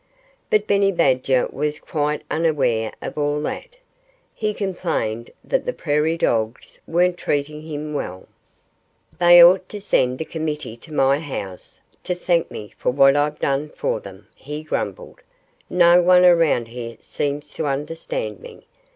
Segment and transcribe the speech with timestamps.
[0.49, 3.77] But Benny Badger was quite unaware of all that.
[4.33, 8.27] He complained that the prairie dogs weren't treating him well.
[9.19, 13.37] "They ought to send a committee to my house to thank me for what I've
[13.37, 15.21] done for them," he grumbled.
[15.69, 18.65] "No one around here seems to understand me.